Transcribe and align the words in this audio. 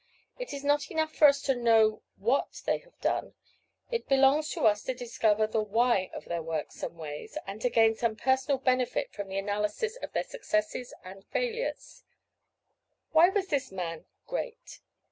It 0.39 0.51
is 0.51 0.63
not 0.63 0.89
enough 0.89 1.13
for 1.13 1.27
us 1.27 1.43
to 1.43 1.53
know 1.53 2.01
WHAT 2.17 2.63
they 2.65 2.79
have 2.79 2.99
done; 3.01 3.35
it 3.91 4.09
belongs 4.09 4.49
to 4.49 4.61
us 4.65 4.81
to 4.85 4.95
discover 4.95 5.45
the 5.45 5.61
WHY 5.61 6.09
of 6.11 6.25
their 6.25 6.41
works 6.41 6.81
and 6.81 6.97
ways, 6.97 7.37
and 7.45 7.61
to 7.61 7.69
gain 7.69 7.93
some 7.93 8.15
personal 8.15 8.57
benefit 8.57 9.13
from 9.13 9.27
the 9.27 9.37
analysis 9.37 9.97
of 9.97 10.11
their 10.13 10.23
successes 10.23 10.91
and 11.03 11.23
failures. 11.27 12.01
Why 13.11 13.29
was 13.29 13.49
this 13.49 13.71
man 13.71 14.05
great? 14.25 14.79